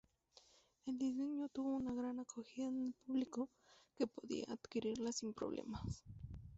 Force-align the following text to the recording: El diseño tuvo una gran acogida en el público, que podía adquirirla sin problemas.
El 0.87 0.97
diseño 0.97 1.47
tuvo 1.49 1.75
una 1.75 1.93
gran 1.93 2.19
acogida 2.19 2.65
en 2.65 2.87
el 2.87 2.93
público, 3.05 3.51
que 3.93 4.07
podía 4.07 4.45
adquirirla 4.49 5.11
sin 5.11 5.31
problemas. 5.35 6.01